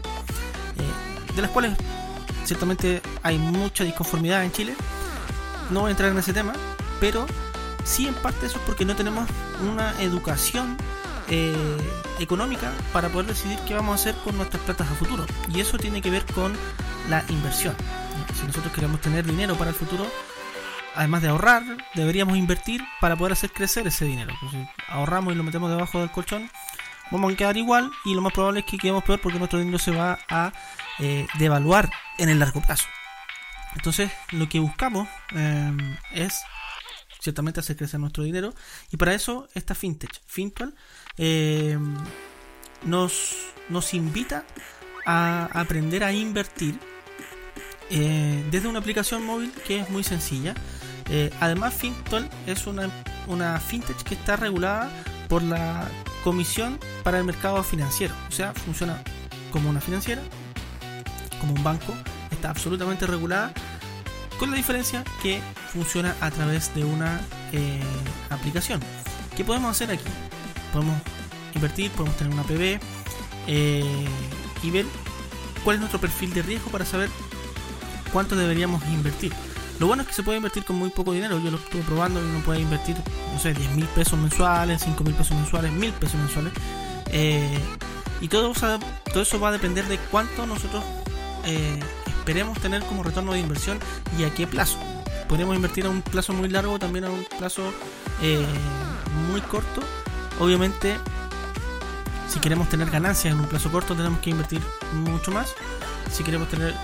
de 1.35 1.43
las 1.43 1.51
cuales 1.51 1.73
ciertamente 2.45 3.03
hay 3.23 3.39
mucha 3.39 3.85
disconformidad 3.85 4.45
en 4.45 4.53
Chile. 4.53 4.75
No 5.71 5.81
voy 5.81 5.89
a 5.89 5.91
entrar 5.93 6.11
en 6.11 6.19
ese 6.19 6.33
tema, 6.33 6.53
pero 7.03 7.27
sí 7.83 8.07
en 8.07 8.15
parte 8.15 8.47
eso 8.47 8.59
es 8.59 8.65
porque 8.65 8.85
no 8.85 8.95
tenemos 8.95 9.29
una 9.61 10.01
educación 10.01 10.77
eh, 11.29 11.77
económica 12.21 12.73
para 12.93 13.09
poder 13.09 13.27
decidir 13.27 13.59
qué 13.67 13.75
vamos 13.75 13.91
a 13.91 13.95
hacer 13.97 14.15
con 14.23 14.37
nuestras 14.37 14.63
platas 14.63 14.89
a 14.89 14.95
futuro. 14.95 15.27
Y 15.53 15.61
eso 15.61 15.79
tiene 15.79 16.01
que 16.01 16.11
ver 16.11 16.25
con 16.27 16.57
la 17.11 17.25
inversión. 17.29 17.75
Si 18.39 18.47
nosotros 18.47 18.73
queremos 18.73 19.01
tener 19.01 19.27
dinero 19.27 19.57
para 19.57 19.71
el 19.71 19.77
futuro, 19.77 20.07
además 20.95 21.23
de 21.23 21.31
ahorrar, 21.31 21.65
deberíamos 21.95 22.39
invertir 22.39 22.85
para 23.01 23.17
poder 23.17 23.33
hacer 23.33 23.51
crecer 23.51 23.85
ese 23.89 24.05
dinero. 24.05 24.33
Pues 24.39 24.53
si 24.53 24.69
ahorramos 24.87 25.35
y 25.35 25.37
lo 25.37 25.43
metemos 25.43 25.71
debajo 25.71 25.99
del 25.99 26.11
colchón, 26.13 26.49
vamos 27.11 27.33
a 27.33 27.37
quedar 27.37 27.57
igual 27.57 27.91
y 28.05 28.15
lo 28.15 28.23
más 28.23 28.33
probable 28.33 28.61
es 28.61 28.67
que 28.67 28.79
quedemos 28.79 29.03
peor 29.03 29.21
porque 29.21 29.41
nuestro 29.41 29.59
dinero 29.59 29.81
se 29.81 29.91
va 29.91 30.21
a 30.29 30.53
eh, 31.01 31.27
devaluar 31.41 31.91
en 32.19 32.29
el 32.29 32.39
largo 32.39 32.61
plazo. 32.61 32.87
Entonces, 33.75 34.13
lo 34.31 34.49
que 34.49 34.61
buscamos 34.61 35.09
eh, 35.35 35.97
es 36.13 36.45
ciertamente 37.23 37.61
hacer 37.61 37.77
crecer 37.77 38.01
nuestro 38.01 38.25
dinero 38.25 38.53
y 38.91 38.97
para 38.97 39.15
eso 39.15 39.49
esta 39.55 39.75
fintech, 39.75 40.11
Fintual, 40.27 40.75
eh, 41.17 41.79
nos, 42.85 43.37
nos 43.69 43.95
invita 43.95 44.45
a 45.07 45.49
aprender 45.53 46.05
a 46.05 46.13
invertir 46.13 46.79
desde 47.91 48.69
una 48.69 48.79
aplicación 48.79 49.25
móvil 49.25 49.53
que 49.67 49.81
es 49.81 49.91
muy 49.91 50.03
sencilla. 50.03 50.55
además, 51.41 51.75
Fintual 51.75 52.31
es 52.47 52.67
una, 52.67 52.89
una 53.27 53.61
fintech 53.61 54.03
que 54.03 54.15
está 54.15 54.37
regulada 54.37 54.91
por 55.29 55.43
la 55.43 55.89
Comisión 56.25 56.79
para 57.03 57.19
el 57.19 57.25
Mercado 57.25 57.63
Financiero. 57.63 58.15
O 58.29 58.33
sea, 58.33 58.55
funciona 58.55 59.03
como 59.51 59.69
una 59.69 59.81
financiera, 59.81 60.23
como 61.41 61.55
un 61.55 61.63
banco, 61.63 61.95
está 62.31 62.51
absolutamente 62.51 63.07
regulada, 63.07 63.53
con 64.43 64.51
la 64.51 64.57
diferencia 64.57 65.05
que 65.23 65.41
funciona 65.73 66.17
a 66.21 66.29
través 66.33 66.75
de 66.75 66.85
una 66.85 67.21
eh, 67.53 67.81
aplicación. 68.29 68.81
¿Qué 69.37 69.45
podemos 69.45 69.71
hacer 69.71 69.89
aquí? 69.93 70.03
Podemos 70.73 71.01
invertir, 71.55 71.93
podemos 71.93 72.17
tener 72.17 72.33
una 72.33 72.43
PB 72.43 72.81
eh, 73.47 73.85
y 74.65 74.71
ver 74.73 74.85
cuál 75.63 75.77
es 75.77 75.81
nuestro 75.81 76.01
perfil 76.01 76.35
de 76.35 76.43
riesgo 76.43 76.73
para 76.73 76.85
saber 76.85 77.09
cuánto 78.13 78.35
deberíamos 78.35 78.85
invertir. 78.87 79.33
Lo 79.79 79.87
bueno 79.87 80.03
es 80.03 80.09
que 80.09 80.15
se 80.15 80.25
puede 80.25 80.39
invertir 80.39 80.65
con 80.65 80.75
muy 80.75 80.91
poco 80.91 81.13
dinero. 81.13 81.39
Yo 81.39 81.53
lo 81.53 81.59
estuve 81.59 81.83
probando 81.83 82.19
uno 82.19 82.41
puede 82.41 82.63
invertir, 82.63 82.97
no 83.33 83.39
sé, 83.39 83.55
10 83.55 83.77
mil 83.77 83.87
pesos 83.95 84.19
mensuales, 84.19 84.83
5 84.83 85.05
mil 85.05 85.15
pesos 85.15 85.37
mensuales, 85.37 85.71
mil 85.71 85.93
pesos 85.93 86.17
mensuales. 86.17 86.53
Eh, 87.13 87.61
y 88.21 88.27
todo, 88.27 88.53
todo 88.53 89.23
eso 89.23 89.39
va 89.39 89.51
a 89.51 89.53
depender 89.53 89.87
de 89.87 89.99
cuánto 90.11 90.49
nosotros 90.49 90.83
eh, 91.45 91.79
esperemos 92.23 92.57
tener 92.61 92.85
como 92.85 93.03
retorno 93.03 93.33
de 93.33 93.41
inversión 93.41 93.81
y 94.17 94.23
a 94.23 94.33
qué 94.33 94.47
plazo. 94.47 94.79
Podríamos 95.29 95.57
invertir 95.57 95.87
a 95.87 95.91
un 95.91 96.03
plazo 96.03 96.33
muy 96.33 96.49
largo, 96.49 96.79
también 96.79 97.05
a 97.05 97.11
un 97.11 97.27
plazo 97.37 97.63
eh, 98.23 98.47
muy 99.29 99.41
corto. 99.41 99.81
Obviamente, 100.39 100.99
si 102.29 102.39
queremos 102.39 102.69
tener 102.69 102.89
ganancias 102.91 103.35
en 103.35 103.41
un 103.41 103.47
plazo 103.47 103.73
corto, 103.73 103.97
tenemos 103.97 104.21
que 104.21 104.31
invertir 104.31 104.61
mucho 104.93 105.33
más. 105.33 105.53
Si 106.13 106.23
queremos 106.23 106.49
tener 106.49 106.75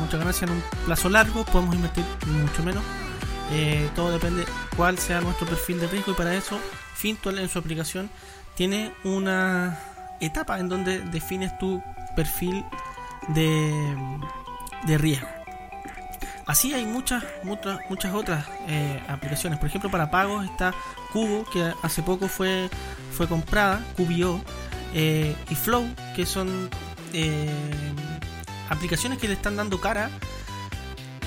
mucha 0.00 0.16
ganancia 0.16 0.46
en 0.46 0.52
un 0.52 0.62
plazo 0.86 1.10
largo, 1.10 1.44
podemos 1.44 1.74
invertir 1.74 2.06
mucho 2.26 2.62
menos. 2.62 2.82
Eh, 3.52 3.90
todo 3.94 4.10
depende 4.10 4.46
cuál 4.74 4.96
sea 4.96 5.20
nuestro 5.20 5.46
perfil 5.46 5.80
de 5.80 5.88
riesgo 5.88 6.12
y 6.12 6.14
para 6.14 6.34
eso 6.34 6.58
Fintual 6.94 7.38
en 7.38 7.48
su 7.48 7.58
aplicación 7.58 8.10
tiene 8.56 8.92
una 9.04 9.78
etapa 10.20 10.58
en 10.58 10.70
donde 10.70 11.00
defines 11.00 11.56
tu 11.58 11.82
perfil 12.16 12.64
de, 13.28 13.94
de 14.86 14.98
riesgo. 14.98 15.28
Así 16.48 16.72
hay 16.72 16.86
muchas, 16.86 17.22
muchas, 17.42 17.78
muchas 17.90 18.14
otras 18.14 18.46
eh, 18.68 19.02
aplicaciones. 19.06 19.58
Por 19.58 19.68
ejemplo, 19.68 19.90
para 19.90 20.10
pagos 20.10 20.46
está 20.46 20.72
Cubo, 21.12 21.44
que 21.44 21.74
hace 21.82 22.02
poco 22.02 22.26
fue, 22.26 22.70
fue 23.12 23.28
comprada, 23.28 23.82
Cubio, 23.98 24.40
eh, 24.94 25.36
y 25.50 25.54
Flow, 25.54 25.86
que 26.16 26.24
son 26.24 26.70
eh, 27.12 27.50
aplicaciones 28.70 29.18
que 29.18 29.28
le 29.28 29.34
están 29.34 29.56
dando 29.56 29.78
cara 29.78 30.08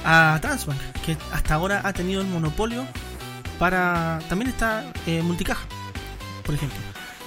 a 0.04 0.40
Transbank, 0.42 0.82
que 1.06 1.16
hasta 1.32 1.54
ahora 1.54 1.82
ha 1.84 1.94
tenido 1.94 2.22
el 2.22 2.28
monopolio 2.28 2.84
para... 3.60 4.22
También 4.28 4.50
está 4.50 4.92
Multicaja, 5.22 5.68
por 6.44 6.56
ejemplo, 6.56 6.80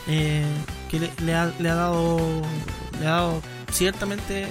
que 0.04 1.12
le, 1.24 1.32
ha, 1.32 1.46
dado, 1.46 2.42
le 2.98 3.06
ha 3.06 3.10
dado 3.10 3.42
ciertamente 3.74 4.48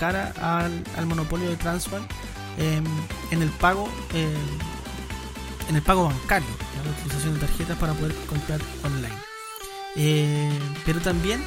cara 0.00 0.32
al, 0.40 0.82
al 0.96 1.06
monopolio 1.06 1.48
de 1.48 1.56
Transbank 1.56 2.10
Em, 2.58 2.84
en 3.30 3.42
el 3.42 3.50
pago 3.50 3.88
em, 4.14 4.32
en 5.68 5.76
el 5.76 5.82
pago 5.82 6.04
bancario, 6.04 6.48
la 6.84 6.90
utilización 6.90 7.34
de 7.34 7.40
tarjetas 7.40 7.76
para 7.76 7.92
poder 7.92 8.14
comprar 8.28 8.60
online. 8.84 9.14
Eh, 9.96 10.58
pero 10.84 11.00
también 11.00 11.42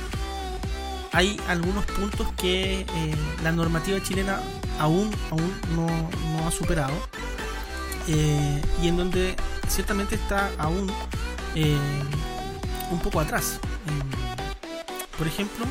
hay 1.13 1.39
algunos 1.47 1.85
puntos 1.85 2.27
que 2.33 2.81
eh, 2.81 3.15
la 3.43 3.53
normativa 3.53 4.01
chilena 4.03 4.39
aún, 4.77 5.09
aún 5.31 5.53
no, 5.75 6.47
ha 6.47 6.51
superado 6.51 6.93
eh, 8.07 8.61
y 8.81 8.89
en 8.89 8.97
donde 8.97 9.35
ciertamente 9.67 10.15
está 10.15 10.51
aún 10.57 10.91
un 12.91 12.99
poco 12.99 13.21
atrás. 13.21 13.59
Em, 13.87 15.17
por 15.17 15.27
ejemplo, 15.27 15.65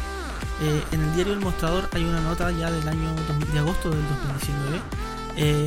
en 0.60 1.00
el 1.00 1.14
diario 1.14 1.32
El 1.32 1.40
Mostrador 1.40 1.88
hay 1.92 2.04
una 2.04 2.20
nota 2.20 2.50
ya 2.50 2.70
del 2.70 2.88
año 2.88 3.14
de 3.52 3.58
agosto 3.58 3.90
del 3.90 4.02
2019 4.08 4.80
eh, 5.40 5.66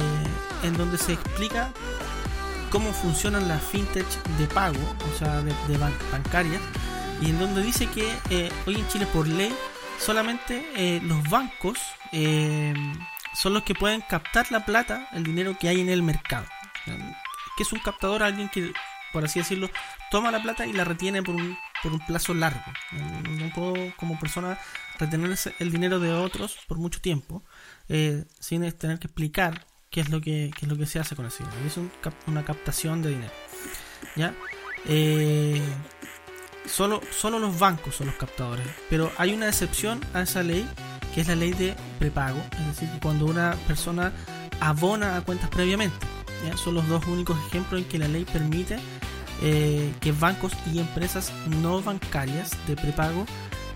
en 0.63 0.77
donde 0.77 0.97
se 0.97 1.13
explica 1.13 1.71
cómo 2.69 2.91
funcionan 2.91 3.47
las 3.47 3.63
fintech 3.63 4.05
de 4.37 4.45
pago, 4.47 4.79
o 5.13 5.17
sea, 5.17 5.41
de, 5.41 5.77
bancarias, 6.11 6.61
y 7.21 7.29
en 7.29 7.39
donde 7.39 7.63
dice 7.63 7.87
que 7.87 8.13
eh, 8.29 8.51
hoy 8.67 8.75
en 8.75 8.87
Chile 8.89 9.07
por 9.13 9.27
ley 9.27 9.53
solamente 9.97 10.69
eh, 10.75 10.99
los 11.03 11.23
bancos 11.29 11.79
son 13.33 13.53
los 13.53 13.63
que 13.63 13.73
pueden 13.73 14.01
captar 14.01 14.51
la 14.51 14.65
plata, 14.65 15.07
el 15.13 15.23
dinero 15.23 15.57
que 15.57 15.69
hay 15.69 15.79
en 15.79 15.87
el 15.87 16.03
mercado. 16.03 16.45
Que 17.55 17.63
es 17.63 17.71
un 17.71 17.79
captador? 17.79 18.23
Alguien 18.23 18.49
que, 18.49 18.73
por 19.13 19.23
así 19.23 19.39
decirlo, 19.39 19.69
toma 20.09 20.31
la 20.31 20.41
plata 20.41 20.65
y 20.65 20.73
la 20.73 20.83
retiene 20.83 21.23
por 21.23 21.35
un, 21.35 21.57
por 21.81 21.93
un 21.93 21.99
plazo 22.05 22.33
largo. 22.33 22.63
No 23.29 23.53
puedo 23.53 23.95
como 23.97 24.19
persona 24.19 24.59
retener 24.99 25.37
el 25.59 25.71
dinero 25.71 25.99
de 25.99 26.11
otros 26.13 26.57
por 26.67 26.77
mucho 26.77 27.01
tiempo. 27.01 27.43
Eh, 27.89 28.25
sin 28.39 28.69
tener 28.73 28.99
que 28.99 29.07
explicar 29.07 29.65
qué 29.89 30.01
es 30.01 30.09
lo 30.09 30.21
que, 30.21 30.51
es 30.59 30.67
lo 30.67 30.77
que 30.77 30.85
se 30.85 30.99
hace 30.99 31.15
con 31.15 31.25
ese 31.25 31.43
dinero. 31.43 31.65
Es 31.65 31.77
una 32.27 32.45
captación 32.45 33.01
de 33.01 33.09
dinero. 33.09 33.33
¿Ya? 34.15 34.33
Eh, 34.85 35.61
solo, 36.65 37.01
solo 37.11 37.39
los 37.39 37.57
bancos 37.59 37.95
son 37.95 38.07
los 38.07 38.15
captadores. 38.15 38.65
Pero 38.89 39.11
hay 39.17 39.33
una 39.33 39.47
excepción 39.47 39.99
a 40.13 40.21
esa 40.21 40.43
ley, 40.43 40.67
que 41.13 41.21
es 41.21 41.27
la 41.27 41.35
ley 41.35 41.53
de 41.53 41.75
prepago. 41.99 42.41
Es 42.59 42.67
decir, 42.67 42.89
cuando 43.01 43.25
una 43.25 43.55
persona 43.67 44.13
abona 44.59 45.17
a 45.17 45.21
cuentas 45.21 45.49
previamente. 45.49 46.07
Son 46.55 46.73
los 46.73 46.87
dos 46.87 47.05
únicos 47.05 47.37
ejemplos 47.47 47.81
en 47.81 47.87
que 47.87 47.99
la 47.99 48.07
ley 48.07 48.25
permite 48.25 48.79
eh, 49.41 49.93
que 49.99 50.11
bancos 50.11 50.53
y 50.71 50.79
empresas 50.79 51.31
no 51.61 51.81
bancarias 51.81 52.51
de 52.67 52.75
prepago 52.75 53.25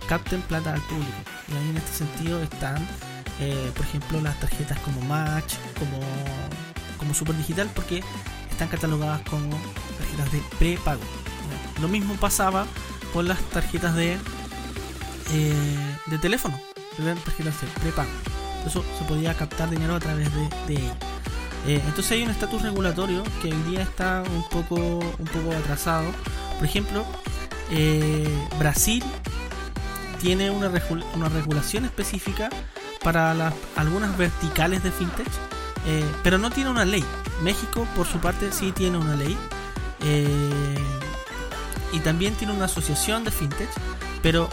capten 0.08 0.41
plata 0.41 0.73
al 0.73 0.82
público. 0.82 1.12
Y 1.47 1.56
ahí 1.56 1.69
en 1.69 1.77
este 1.77 1.93
sentido 1.93 2.41
están 2.41 2.86
eh, 3.39 3.71
por 3.75 3.86
ejemplo, 3.86 4.21
las 4.21 4.39
tarjetas 4.39 4.80
como 4.80 5.01
Match, 5.01 5.56
como, 5.77 5.99
como 6.97 7.13
Super 7.13 7.36
Digital, 7.36 7.69
porque 7.75 8.01
están 8.49 8.67
catalogadas 8.69 9.21
como 9.30 9.58
tarjetas 9.97 10.32
de 10.32 10.41
prepago. 10.58 11.01
Lo 11.82 11.89
mismo 11.89 12.15
pasaba 12.15 12.65
con 13.12 13.27
las 13.27 13.39
tarjetas 13.49 13.95
de, 13.95 14.17
eh, 15.34 15.95
de 16.06 16.17
teléfono, 16.19 16.60
tarjetas 16.97 17.60
de 17.60 17.67
prepago. 17.82 18.10
Eso 18.65 18.84
se 18.97 19.03
podía 19.06 19.34
captar 19.36 19.69
dinero 19.69 19.95
a 19.95 19.99
través 19.99 20.30
de, 20.34 20.73
de 20.73 20.91
eh, 21.67 21.82
entonces 21.86 22.12
hay 22.12 22.23
un 22.23 22.30
estatus 22.30 22.62
regulatorio 22.62 23.23
que 23.41 23.47
hoy 23.54 23.62
día 23.69 23.82
está 23.82 24.23
un 24.30 24.47
poco, 24.49 24.75
un 24.75 25.28
poco 25.28 25.51
atrasado. 25.56 26.12
Por 26.58 26.65
ejemplo, 26.65 27.06
Brasil 28.60 29.04
tiene 30.25 30.49
una, 30.49 30.69
regulación 31.30 31.86
específica 31.86 32.49
para 33.04 33.36
las, 33.36 33.54
algunas 33.75 34.17
verticales 34.17 34.82
de 34.82 34.91
fintech, 34.91 35.28
eh, 35.86 36.04
pero 36.23 36.39
no 36.39 36.49
tiene 36.49 36.71
una 36.71 36.84
ley. 36.84 37.06
México, 37.43 37.88
por 37.95 38.08
su 38.08 38.17
parte, 38.17 38.51
sí 38.51 38.71
tiene 38.71 38.97
una 38.97 39.15
ley. 39.15 39.38
Eh, 40.01 40.75
y 41.91 41.99
también 41.99 42.34
tiene 42.34 42.54
una 42.54 42.65
asociación 42.65 43.23
de 43.23 43.30
fintech, 43.30 43.69
pero 44.23 44.49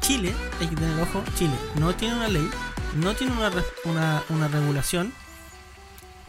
Chile, 0.00 0.32
hay 0.60 0.68
que 0.68 0.76
tener 0.76 1.02
ojo, 1.02 1.24
Chile 1.36 1.54
no 1.74 1.92
tiene 1.94 2.14
una 2.14 2.28
ley, 2.28 2.48
no 2.94 3.14
tiene 3.14 3.32
una, 3.32 4.22
una, 4.28 4.48
regulación, 4.48 5.12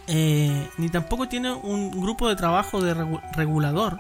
eh, 0.08 0.70
ni 0.78 0.88
tampoco 0.90 1.28
tiene 1.28 1.52
un 1.52 1.92
grupo 1.92 2.30
de 2.30 2.36
trabajo 2.38 2.82
de 2.82 2.94
regulador 3.34 4.00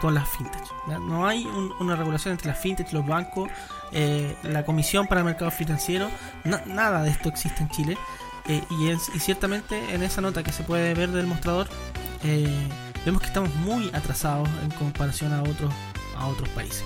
con 0.00 0.14
las 0.14 0.28
fintech. 0.28 0.62
No 1.00 1.26
hay 1.26 1.46
una 1.78 1.94
regulación 1.94 2.32
entre 2.32 2.48
las 2.48 2.58
fintech, 2.58 2.92
los 2.92 3.06
bancos, 3.06 3.48
eh, 3.92 4.36
la 4.42 4.64
Comisión 4.64 5.06
para 5.06 5.20
el 5.20 5.26
Mercado 5.26 5.52
Financiero, 5.52 6.10
nada 6.66 7.02
de 7.02 7.10
esto 7.10 7.28
existe 7.28 7.62
en 7.62 7.68
Chile. 7.70 7.98
Eh, 8.46 8.62
y, 8.68 9.20
ciertamente 9.20 9.94
en 9.94 10.02
esa 10.02 10.20
nota 10.20 10.42
que 10.42 10.52
se 10.52 10.64
puede 10.64 10.92
ver 10.92 11.10
del 11.10 11.26
mostrador, 11.26 11.68
vemos 13.04 13.20
que 13.20 13.28
estamos 13.28 13.54
muy 13.56 13.90
atrasados 13.94 14.48
en 14.62 14.70
comparación 14.72 15.32
a 15.32 15.42
otros, 15.42 15.72
a 16.18 16.26
otros 16.26 16.48
países. 16.50 16.84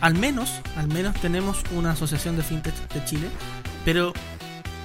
al 0.00 0.14
menos, 0.14 0.60
al 0.76 0.88
menos 0.88 1.14
tenemos 1.20 1.62
una 1.72 1.92
asociación 1.92 2.36
de 2.36 2.42
fintech 2.42 2.74
de 2.92 3.04
Chile, 3.06 3.30
pero 3.84 4.12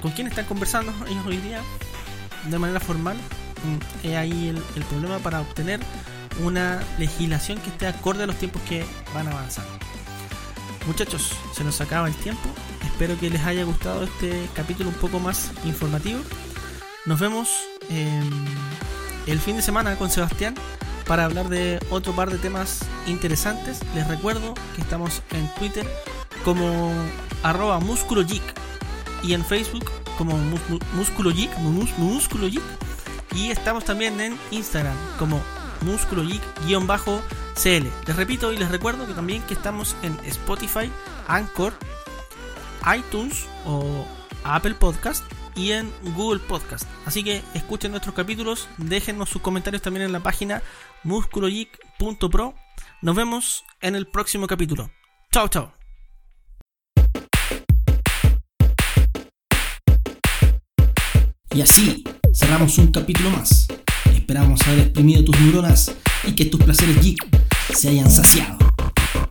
¿con 0.00 0.10
quién 0.12 0.26
están 0.26 0.46
conversando 0.46 0.92
ellos 1.06 1.26
hoy 1.26 1.36
día? 1.36 1.60
De 2.48 2.58
manera 2.58 2.80
formal, 2.80 3.16
mm, 3.16 4.06
es 4.06 4.16
ahí 4.16 4.48
el, 4.48 4.62
el 4.76 4.84
problema 4.84 5.18
para 5.18 5.40
obtener 5.40 5.80
una 6.42 6.82
legislación 6.98 7.58
que 7.58 7.70
esté 7.70 7.86
acorde 7.86 8.24
a 8.24 8.26
los 8.26 8.36
tiempos 8.36 8.62
que 8.62 8.84
van 9.14 9.28
avanzando. 9.28 9.70
Muchachos, 10.86 11.32
se 11.52 11.64
nos 11.64 11.80
acaba 11.80 12.08
el 12.08 12.14
tiempo. 12.14 12.48
Espero 12.84 13.18
que 13.18 13.30
les 13.30 13.42
haya 13.44 13.64
gustado 13.64 14.04
este 14.04 14.48
capítulo 14.54 14.88
un 14.88 14.94
poco 14.96 15.18
más 15.18 15.50
informativo. 15.64 16.20
Nos 17.06 17.20
vemos 17.20 17.48
el 19.26 19.40
fin 19.40 19.56
de 19.56 19.62
semana 19.62 19.96
con 19.96 20.10
Sebastián 20.10 20.54
para 21.06 21.24
hablar 21.24 21.48
de 21.48 21.78
otro 21.90 22.14
par 22.14 22.30
de 22.30 22.38
temas 22.38 22.80
interesantes. 23.06 23.80
Les 23.94 24.06
recuerdo 24.06 24.54
que 24.74 24.82
estamos 24.82 25.22
en 25.32 25.48
Twitter 25.54 25.86
como 26.44 26.92
arroba 27.42 27.80
musculogeek 27.80 28.42
y 29.22 29.34
en 29.34 29.44
Facebook 29.44 29.90
como 30.20 30.36
musculogeek, 30.36 31.50
y 33.34 33.50
estamos 33.50 33.86
también 33.86 34.20
en 34.20 34.38
Instagram 34.50 34.94
como 35.18 35.40
musculogeek-bajo 35.80 37.22
CL. 37.54 37.86
Les 38.06 38.16
repito 38.16 38.52
y 38.52 38.58
les 38.58 38.70
recuerdo 38.70 39.06
que 39.06 39.14
también 39.14 39.40
que 39.44 39.54
estamos 39.54 39.96
en 40.02 40.18
Spotify, 40.26 40.92
Anchor, 41.26 41.72
iTunes 42.94 43.46
o 43.64 44.06
Apple 44.44 44.74
Podcast 44.74 45.24
y 45.56 45.72
en 45.72 45.90
Google 46.14 46.40
Podcast. 46.40 46.84
Así 47.06 47.24
que 47.24 47.42
escuchen 47.54 47.92
nuestros 47.92 48.14
capítulos, 48.14 48.68
déjenos 48.76 49.30
sus 49.30 49.40
comentarios 49.40 49.80
también 49.80 50.04
en 50.04 50.12
la 50.12 50.20
página 50.20 50.62
musculogeek.pro. 51.02 52.54
Nos 53.00 53.16
vemos 53.16 53.64
en 53.80 53.94
el 53.94 54.06
próximo 54.06 54.46
capítulo. 54.46 54.90
Chao, 55.32 55.48
chao. 55.48 55.79
Y 61.52 61.62
así 61.62 62.04
cerramos 62.32 62.78
un 62.78 62.88
capítulo 62.88 63.30
más. 63.30 63.66
Esperamos 64.14 64.60
haber 64.66 64.80
exprimido 64.80 65.24
tus 65.24 65.38
neuronas 65.40 65.92
y 66.24 66.32
que 66.32 66.44
tus 66.44 66.62
placeres 66.62 67.02
geek 67.02 67.18
se 67.74 67.88
hayan 67.88 68.10
saciado. 68.10 68.56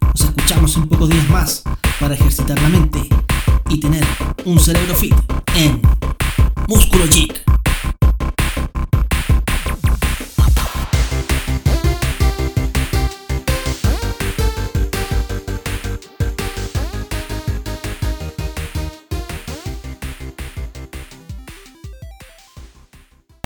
Nos 0.01 0.21
escuchamos 0.21 0.75
en 0.75 0.89
pocos 0.89 1.09
días 1.09 1.29
más 1.29 1.63
para 1.99 2.15
ejercitar 2.15 2.61
la 2.61 2.69
mente 2.69 2.99
y 3.69 3.79
tener 3.79 4.05
un 4.43 4.59
cerebro 4.59 4.95
fit 4.95 5.15
en 5.55 5.81
Músculo 6.67 7.05
Geek. 7.07 7.48